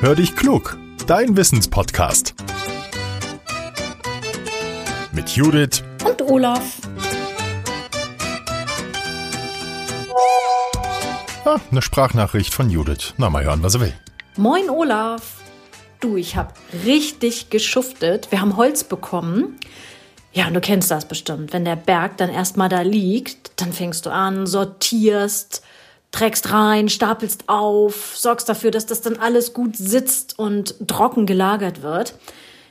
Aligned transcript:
Hör 0.00 0.14
dich 0.14 0.36
klug, 0.36 0.78
dein 1.08 1.36
Wissenspodcast. 1.36 2.36
Mit 5.10 5.30
Judith 5.30 5.82
und 6.06 6.22
Olaf. 6.22 6.76
Ah, 11.44 11.58
eine 11.72 11.82
Sprachnachricht 11.82 12.54
von 12.54 12.70
Judith. 12.70 13.14
Na, 13.16 13.28
mal 13.28 13.42
hören, 13.42 13.64
was 13.64 13.74
er 13.74 13.80
will. 13.80 13.94
Moin 14.36 14.70
Olaf. 14.70 15.38
Du, 15.98 16.16
ich 16.16 16.36
hab 16.36 16.54
richtig 16.84 17.50
geschuftet. 17.50 18.30
Wir 18.30 18.40
haben 18.40 18.56
Holz 18.56 18.84
bekommen. 18.84 19.58
Ja, 20.32 20.46
und 20.46 20.54
du 20.54 20.60
kennst 20.60 20.92
das 20.92 21.08
bestimmt. 21.08 21.52
Wenn 21.52 21.64
der 21.64 21.74
Berg 21.74 22.18
dann 22.18 22.30
erstmal 22.30 22.68
da 22.68 22.82
liegt, 22.82 23.60
dann 23.60 23.72
fängst 23.72 24.06
du 24.06 24.10
an, 24.10 24.46
sortierst, 24.46 25.64
trägst 26.12 26.52
rein, 26.52 26.88
stapelst 26.88 27.48
auf, 27.48 28.16
sorgst 28.16 28.48
dafür, 28.48 28.70
dass 28.70 28.86
das 28.86 29.00
dann 29.00 29.16
alles 29.16 29.52
gut 29.52 29.76
sitzt 29.76 30.38
und 30.38 30.88
trocken 30.88 31.26
gelagert 31.26 31.82
wird. 31.82 32.14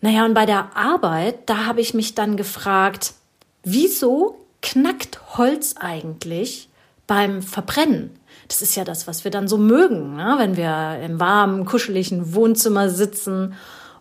Naja, 0.00 0.24
und 0.24 0.34
bei 0.34 0.46
der 0.46 0.76
Arbeit, 0.76 1.48
da 1.48 1.64
habe 1.64 1.80
ich 1.80 1.94
mich 1.94 2.14
dann 2.14 2.36
gefragt, 2.36 3.14
wieso 3.62 4.36
knackt 4.60 5.36
Holz 5.36 5.76
eigentlich 5.78 6.68
beim 7.06 7.42
Verbrennen? 7.42 8.10
Das 8.48 8.62
ist 8.62 8.74
ja 8.74 8.84
das, 8.84 9.06
was 9.06 9.24
wir 9.24 9.30
dann 9.30 9.48
so 9.48 9.56
mögen, 9.56 10.16
ne? 10.16 10.34
wenn 10.38 10.56
wir 10.56 10.98
im 11.02 11.20
warmen, 11.20 11.64
kuscheligen 11.64 12.34
Wohnzimmer 12.34 12.90
sitzen 12.90 13.54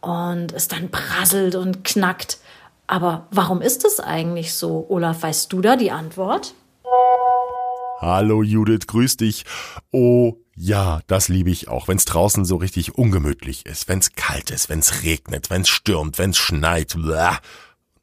und 0.00 0.52
es 0.52 0.68
dann 0.68 0.90
prasselt 0.90 1.54
und 1.54 1.84
knackt. 1.84 2.38
Aber 2.86 3.26
warum 3.30 3.60
ist 3.60 3.84
es 3.84 4.00
eigentlich 4.00 4.54
so? 4.54 4.86
Olaf, 4.88 5.22
weißt 5.22 5.52
du 5.52 5.60
da 5.60 5.76
die 5.76 5.90
Antwort? 5.90 6.54
Hallo 8.00 8.44
Judith, 8.44 8.86
grüß 8.86 9.16
dich. 9.16 9.44
Oh 9.90 10.36
ja, 10.54 11.00
das 11.08 11.28
liebe 11.28 11.50
ich 11.50 11.66
auch, 11.66 11.88
wenn's 11.88 12.04
draußen 12.04 12.44
so 12.44 12.54
richtig 12.54 12.94
ungemütlich 12.94 13.66
ist, 13.66 13.88
wenn's 13.88 14.12
kalt 14.12 14.52
ist, 14.52 14.68
wenn's 14.68 15.02
regnet, 15.02 15.50
wenn's 15.50 15.68
stürmt, 15.68 16.16
wenn's 16.18 16.38
schneit. 16.38 16.94
Blah. 16.94 17.38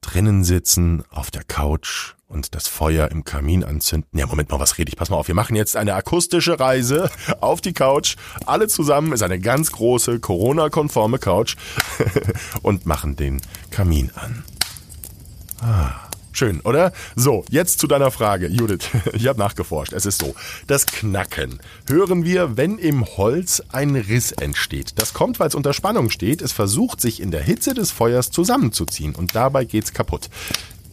Drinnen 0.00 0.44
sitzen, 0.44 1.02
auf 1.10 1.32
der 1.32 1.42
Couch 1.42 2.14
und 2.28 2.54
das 2.54 2.68
Feuer 2.68 3.10
im 3.10 3.24
Kamin 3.24 3.64
anzünden. 3.64 4.16
Ja, 4.16 4.26
Moment 4.28 4.50
mal, 4.50 4.60
was 4.60 4.78
rede 4.78 4.90
ich? 4.90 4.96
Pass 4.96 5.10
mal 5.10 5.16
auf, 5.16 5.26
wir 5.26 5.34
machen 5.34 5.56
jetzt 5.56 5.76
eine 5.76 5.94
akustische 5.94 6.60
Reise 6.60 7.10
auf 7.40 7.60
die 7.60 7.72
Couch. 7.72 8.14
Alle 8.46 8.68
zusammen 8.68 9.12
ist 9.12 9.22
eine 9.22 9.40
ganz 9.40 9.72
große 9.72 10.20
Corona-konforme 10.20 11.18
Couch 11.18 11.56
und 12.62 12.86
machen 12.86 13.16
den 13.16 13.42
Kamin 13.72 14.12
an. 14.14 14.44
Ah. 15.60 16.09
Schön, 16.40 16.62
oder? 16.62 16.92
So, 17.16 17.44
jetzt 17.50 17.80
zu 17.80 17.86
deiner 17.86 18.10
Frage, 18.10 18.46
Judith. 18.48 18.88
Ich 19.12 19.26
habe 19.26 19.38
nachgeforscht. 19.38 19.92
Es 19.92 20.06
ist 20.06 20.22
so, 20.22 20.34
das 20.66 20.86
Knacken 20.86 21.60
hören 21.86 22.24
wir, 22.24 22.56
wenn 22.56 22.78
im 22.78 23.04
Holz 23.04 23.62
ein 23.72 23.94
Riss 23.94 24.32
entsteht. 24.32 24.98
Das 24.98 25.12
kommt, 25.12 25.38
weil 25.38 25.48
es 25.48 25.54
unter 25.54 25.74
Spannung 25.74 26.08
steht. 26.08 26.40
Es 26.40 26.52
versucht, 26.52 27.02
sich 27.02 27.20
in 27.20 27.30
der 27.30 27.42
Hitze 27.42 27.74
des 27.74 27.90
Feuers 27.90 28.30
zusammenzuziehen 28.30 29.14
und 29.14 29.34
dabei 29.34 29.66
geht's 29.66 29.92
kaputt. 29.92 30.30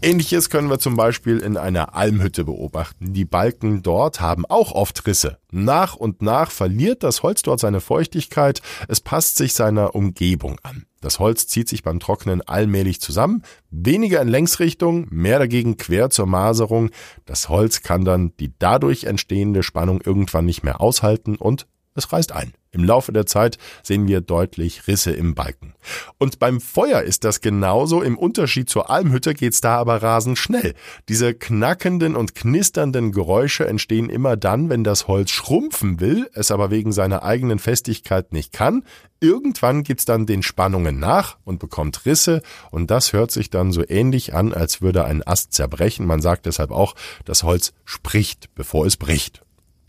Ähnliches 0.00 0.48
können 0.48 0.70
wir 0.70 0.78
zum 0.78 0.94
Beispiel 0.94 1.38
in 1.38 1.56
einer 1.56 1.96
Almhütte 1.96 2.44
beobachten. 2.44 3.12
Die 3.14 3.24
Balken 3.24 3.82
dort 3.82 4.20
haben 4.20 4.46
auch 4.46 4.70
oft 4.70 5.04
Risse. 5.08 5.38
Nach 5.50 5.96
und 5.96 6.22
nach 6.22 6.52
verliert 6.52 7.02
das 7.02 7.24
Holz 7.24 7.42
dort 7.42 7.58
seine 7.58 7.80
Feuchtigkeit, 7.80 8.62
es 8.86 9.00
passt 9.00 9.36
sich 9.36 9.54
seiner 9.54 9.96
Umgebung 9.96 10.56
an. 10.62 10.84
Das 11.00 11.18
Holz 11.18 11.48
zieht 11.48 11.68
sich 11.68 11.82
beim 11.82 11.98
Trocknen 11.98 12.42
allmählich 12.42 13.00
zusammen, 13.00 13.42
weniger 13.70 14.22
in 14.22 14.28
Längsrichtung, 14.28 15.08
mehr 15.10 15.40
dagegen 15.40 15.76
quer 15.76 16.10
zur 16.10 16.26
Maserung. 16.26 16.90
Das 17.24 17.48
Holz 17.48 17.82
kann 17.82 18.04
dann 18.04 18.32
die 18.38 18.52
dadurch 18.56 19.04
entstehende 19.04 19.64
Spannung 19.64 20.00
irgendwann 20.00 20.44
nicht 20.44 20.62
mehr 20.62 20.80
aushalten 20.80 21.34
und 21.34 21.66
es 21.98 22.12
reißt 22.12 22.32
ein. 22.32 22.54
Im 22.70 22.84
Laufe 22.84 23.12
der 23.12 23.24
Zeit 23.24 23.56
sehen 23.82 24.08
wir 24.08 24.20
deutlich 24.20 24.86
Risse 24.86 25.12
im 25.12 25.34
Balken. 25.34 25.74
Und 26.18 26.38
beim 26.38 26.60
Feuer 26.60 27.00
ist 27.00 27.24
das 27.24 27.40
genauso. 27.40 28.02
Im 28.02 28.18
Unterschied 28.18 28.68
zur 28.68 28.90
Almhütte 28.90 29.32
geht's 29.32 29.60
da 29.60 29.76
aber 29.76 30.02
rasend 30.02 30.38
schnell. 30.38 30.74
Diese 31.08 31.32
knackenden 31.32 32.14
und 32.14 32.34
knisternden 32.34 33.12
Geräusche 33.12 33.66
entstehen 33.66 34.10
immer 34.10 34.36
dann, 34.36 34.68
wenn 34.68 34.84
das 34.84 35.08
Holz 35.08 35.30
schrumpfen 35.30 36.00
will, 36.00 36.28
es 36.34 36.50
aber 36.50 36.70
wegen 36.70 36.92
seiner 36.92 37.22
eigenen 37.22 37.58
Festigkeit 37.58 38.32
nicht 38.32 38.52
kann. 38.52 38.84
Irgendwann 39.20 39.82
gibt's 39.82 40.04
dann 40.04 40.26
den 40.26 40.42
Spannungen 40.42 41.00
nach 41.00 41.38
und 41.44 41.58
bekommt 41.58 42.04
Risse 42.06 42.42
und 42.70 42.90
das 42.90 43.12
hört 43.12 43.32
sich 43.32 43.50
dann 43.50 43.72
so 43.72 43.82
ähnlich 43.88 44.34
an, 44.34 44.52
als 44.52 44.80
würde 44.80 45.04
ein 45.04 45.26
Ast 45.26 45.52
zerbrechen. 45.52 46.06
Man 46.06 46.20
sagt 46.20 46.46
deshalb 46.46 46.70
auch, 46.70 46.94
das 47.24 47.42
Holz 47.42 47.72
spricht, 47.84 48.54
bevor 48.54 48.86
es 48.86 48.96
bricht. 48.96 49.42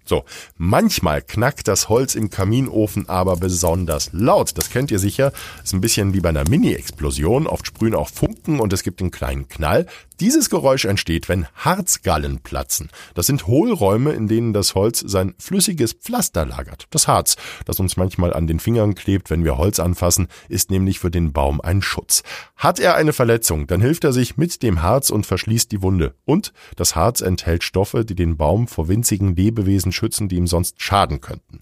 So, 0.09 0.25
manchmal 0.57 1.21
knackt 1.21 1.67
das 1.67 1.87
Holz 1.87 2.15
im 2.15 2.31
Kaminofen 2.31 3.07
aber 3.07 3.35
besonders 3.35 4.09
laut. 4.11 4.57
Das 4.57 4.71
kennt 4.71 4.89
ihr 4.89 4.97
sicher. 4.97 5.31
Ist 5.63 5.73
ein 5.73 5.81
bisschen 5.81 6.15
wie 6.15 6.19
bei 6.19 6.29
einer 6.29 6.49
Mini-Explosion. 6.49 7.45
Oft 7.45 7.67
sprühen 7.67 7.93
auch 7.93 8.09
Funken 8.39 8.59
und 8.59 8.73
es 8.73 8.83
gibt 8.83 9.01
einen 9.01 9.11
kleinen 9.11 9.47
Knall. 9.47 9.85
Dieses 10.19 10.49
Geräusch 10.49 10.85
entsteht, 10.85 11.29
wenn 11.29 11.47
Harzgallen 11.55 12.39
platzen. 12.39 12.89
Das 13.13 13.27
sind 13.27 13.47
Hohlräume, 13.47 14.11
in 14.11 14.27
denen 14.27 14.53
das 14.53 14.75
Holz 14.75 14.99
sein 14.99 15.33
flüssiges 15.37 15.93
Pflaster 15.93 16.45
lagert. 16.45 16.87
Das 16.89 17.07
Harz, 17.07 17.37
das 17.65 17.79
uns 17.79 17.97
manchmal 17.97 18.33
an 18.33 18.47
den 18.47 18.59
Fingern 18.59 18.95
klebt, 18.95 19.29
wenn 19.29 19.43
wir 19.43 19.57
Holz 19.57 19.79
anfassen, 19.79 20.27
ist 20.47 20.71
nämlich 20.71 20.99
für 20.99 21.11
den 21.11 21.31
Baum 21.31 21.61
ein 21.61 21.81
Schutz. 21.81 22.23
Hat 22.55 22.79
er 22.79 22.95
eine 22.95 23.13
Verletzung, 23.13 23.67
dann 23.67 23.81
hilft 23.81 24.03
er 24.03 24.13
sich 24.13 24.37
mit 24.37 24.61
dem 24.63 24.81
Harz 24.81 25.09
und 25.09 25.25
verschließt 25.25 25.71
die 25.71 25.81
Wunde. 25.81 26.15
Und 26.25 26.53
das 26.75 26.95
Harz 26.95 27.21
enthält 27.21 27.63
Stoffe, 27.63 28.05
die 28.05 28.15
den 28.15 28.37
Baum 28.37 28.67
vor 28.67 28.87
winzigen 28.87 29.35
Lebewesen 29.35 29.91
schützen, 29.91 30.27
die 30.27 30.35
ihm 30.35 30.47
sonst 30.47 30.81
schaden 30.81 31.21
könnten. 31.21 31.59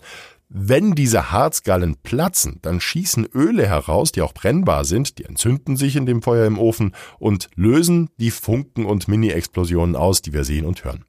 Wenn 0.49 0.95
diese 0.95 1.31
Harzgallen 1.31 1.97
platzen, 2.03 2.59
dann 2.61 2.79
schießen 2.79 3.27
Öle 3.33 3.67
heraus, 3.67 4.13
die 4.13 4.21
auch 4.21 4.33
brennbar 4.33 4.85
sind, 4.85 5.17
die 5.17 5.25
entzünden 5.25 5.75
sich 5.75 5.97
in 5.97 6.05
dem 6.05 6.21
Feuer 6.21 6.45
im 6.45 6.57
Ofen 6.57 6.95
und 7.19 7.49
lösen 7.55 8.09
die 8.17 8.31
Funken 8.31 8.85
und 8.85 9.09
Mini-Explosionen 9.09 9.97
aus, 9.97 10.21
die 10.21 10.31
wir 10.31 10.45
sehen 10.45 10.65
und 10.65 10.85
hören. 10.85 11.03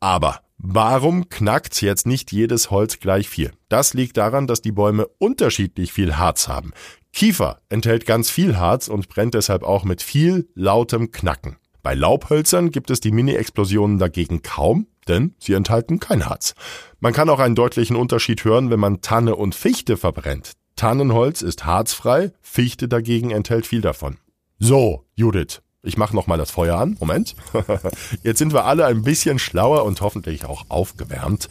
Aber 0.00 0.40
warum 0.58 1.30
knackt 1.30 1.80
jetzt 1.80 2.06
nicht 2.06 2.30
jedes 2.30 2.70
Holz 2.70 3.00
gleich 3.00 3.28
viel? 3.28 3.52
Das 3.70 3.94
liegt 3.94 4.18
daran, 4.18 4.46
dass 4.46 4.60
die 4.60 4.72
Bäume 4.72 5.06
unterschiedlich 5.18 5.94
viel 5.94 6.18
Harz 6.18 6.46
haben. 6.46 6.72
Kiefer 7.14 7.62
enthält 7.70 8.04
ganz 8.04 8.28
viel 8.28 8.58
Harz 8.58 8.88
und 8.88 9.08
brennt 9.08 9.32
deshalb 9.32 9.62
auch 9.62 9.84
mit 9.84 10.02
viel 10.02 10.50
lautem 10.54 11.10
Knacken. 11.10 11.56
Bei 11.86 11.94
Laubhölzern 11.94 12.72
gibt 12.72 12.90
es 12.90 12.98
die 12.98 13.12
Mini-Explosionen 13.12 14.00
dagegen 14.00 14.42
kaum, 14.42 14.88
denn 15.06 15.36
sie 15.38 15.52
enthalten 15.52 16.00
kein 16.00 16.26
Harz. 16.26 16.56
Man 16.98 17.12
kann 17.12 17.30
auch 17.30 17.38
einen 17.38 17.54
deutlichen 17.54 17.94
Unterschied 17.94 18.44
hören, 18.44 18.70
wenn 18.70 18.80
man 18.80 19.02
Tanne 19.02 19.36
und 19.36 19.54
Fichte 19.54 19.96
verbrennt. 19.96 20.54
Tannenholz 20.74 21.42
ist 21.42 21.64
harzfrei, 21.64 22.32
Fichte 22.40 22.88
dagegen 22.88 23.30
enthält 23.30 23.66
viel 23.66 23.82
davon. 23.82 24.16
So, 24.58 25.04
Judith, 25.14 25.60
ich 25.84 25.96
mache 25.96 26.16
noch 26.16 26.26
mal 26.26 26.38
das 26.38 26.50
Feuer 26.50 26.76
an. 26.76 26.96
Moment. 26.98 27.36
Jetzt 28.24 28.38
sind 28.38 28.52
wir 28.52 28.64
alle 28.64 28.84
ein 28.86 29.02
bisschen 29.02 29.38
schlauer 29.38 29.84
und 29.84 30.00
hoffentlich 30.00 30.44
auch 30.44 30.64
aufgewärmt. 30.68 31.48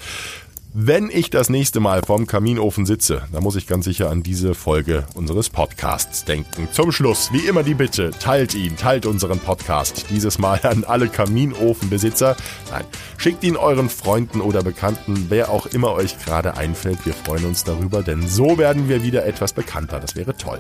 Wenn 0.78 1.10
ich 1.10 1.30
das 1.30 1.50
nächste 1.50 1.80
Mal 1.80 2.02
vorm 2.06 2.28
Kaminofen 2.28 2.86
sitze, 2.86 3.22
dann 3.32 3.44
muss 3.44 3.56
ich 3.56 3.66
ganz 3.66 3.86
sicher 3.86 4.10
an 4.10 4.24
diese 4.24 4.54
Folge 4.54 5.06
unseres 5.14 5.50
Podcasts 5.50 6.26
denken. 6.26 6.68
Zum 6.74 6.92
Schluss, 6.92 7.32
wie 7.32 7.48
immer 7.48 7.64
die 7.64 7.76
Bitte, 7.76 8.12
teilt 8.12 8.54
ihn, 8.56 8.76
teilt 8.76 9.06
unseren 9.06 9.40
Podcast. 9.40 10.08
Dieses 10.10 10.38
Mal 10.38 10.60
an 10.64 10.84
alle 10.84 11.08
Kaminofenbesitzer. 11.08 12.36
Nein, 12.72 12.84
schickt 13.16 13.46
ihn 13.46 13.56
euren 13.56 13.88
Freunden 13.88 14.42
oder 14.42 14.64
Bekannten, 14.64 15.28
wer 15.30 15.50
auch 15.50 15.66
immer 15.66 15.94
euch 15.94 16.20
gerade 16.20 16.58
einfällt. 16.58 17.06
Wir 17.06 17.14
freuen 17.14 17.46
uns 17.46 17.64
darüber, 17.64 18.04
denn 18.04 18.28
so 18.28 18.58
werden 18.58 18.90
wir 18.90 19.02
wieder 19.02 19.26
etwas 19.26 19.54
bekannter. 19.54 20.02
Das 20.02 20.18
wäre 20.18 20.36
toll. 20.36 20.60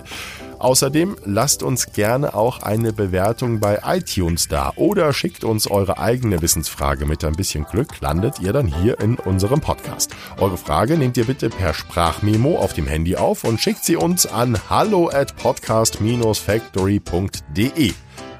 Außerdem 0.59 1.15
lasst 1.25 1.63
uns 1.63 1.93
gerne 1.93 2.33
auch 2.33 2.61
eine 2.61 2.93
Bewertung 2.93 3.59
bei 3.59 3.79
iTunes 3.85 4.47
da 4.47 4.71
oder 4.75 5.13
schickt 5.13 5.43
uns 5.43 5.67
eure 5.67 5.99
eigene 5.99 6.41
Wissensfrage. 6.41 7.05
Mit 7.05 7.23
ein 7.23 7.35
bisschen 7.35 7.65
Glück 7.65 7.99
landet 8.01 8.39
ihr 8.39 8.53
dann 8.53 8.67
hier 8.67 8.99
in 8.99 9.15
unserem 9.15 9.61
Podcast. 9.61 10.15
Eure 10.39 10.57
Frage 10.57 10.97
nehmt 10.97 11.17
ihr 11.17 11.25
bitte 11.25 11.49
per 11.49 11.73
Sprachmemo 11.73 12.57
auf 12.57 12.73
dem 12.73 12.87
Handy 12.87 13.15
auf 13.15 13.43
und 13.43 13.59
schickt 13.59 13.83
sie 13.83 13.95
uns 13.95 14.25
an 14.25 14.57
hallo 14.69 15.09
at 15.09 15.35
podcast-factory.de. 15.35 17.93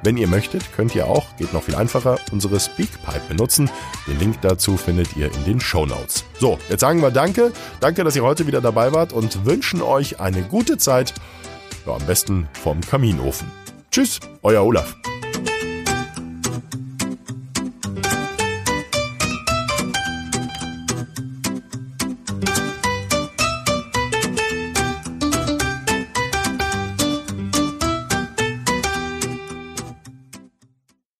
Wenn 0.06 0.18
ihr 0.18 0.28
möchtet, 0.28 0.72
könnt 0.76 0.94
ihr 0.94 1.08
auch, 1.08 1.36
geht 1.38 1.52
noch 1.52 1.64
viel 1.64 1.74
einfacher, 1.74 2.20
unsere 2.32 2.60
Speakpipe 2.60 3.22
benutzen. 3.28 3.72
Den 4.08 4.20
Link 4.20 4.40
dazu 4.42 4.78
findet 4.78 5.18
ihr 5.18 5.34
in 5.34 5.46
den 5.46 5.60
Show 5.60 5.88
Notes. 5.88 6.24
So, 6.40 6.60
jetzt 6.70 6.82
sagen 6.82 7.02
wir 7.02 7.10
Danke. 7.10 7.52
Danke, 7.80 8.04
dass 8.04 8.16
ihr 8.16 8.24
heute 8.24 8.46
wieder 8.46 8.62
dabei 8.62 8.94
wart 8.94 9.14
und 9.14 9.46
wünschen 9.46 9.82
euch 9.82 10.20
eine 10.20 10.44
gute 10.44 10.78
Zeit 10.78 11.16
ja, 11.86 11.94
am 11.94 12.06
besten 12.06 12.48
vom 12.54 12.82
Kaminofen. 12.82 13.50
Tschüss, 13.92 14.20
euer 14.42 14.64
Olaf. 14.64 14.96